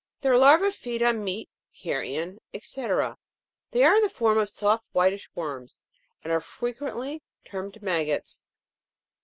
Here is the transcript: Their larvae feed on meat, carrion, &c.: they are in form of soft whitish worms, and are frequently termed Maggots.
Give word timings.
Their 0.21 0.35
larvae 0.35 0.71
feed 0.71 1.03
on 1.03 1.23
meat, 1.23 1.47
carrion, 1.79 2.39
&c.: 2.59 2.87
they 3.69 3.83
are 3.83 3.95
in 3.97 4.09
form 4.09 4.39
of 4.39 4.49
soft 4.49 4.83
whitish 4.93 5.29
worms, 5.35 5.83
and 6.23 6.33
are 6.33 6.41
frequently 6.41 7.21
termed 7.45 7.79
Maggots. 7.83 8.41